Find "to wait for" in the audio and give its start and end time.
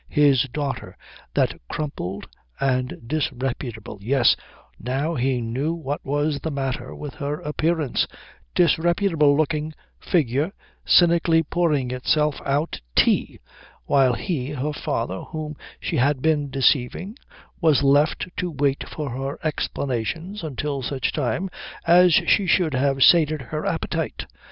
18.37-19.11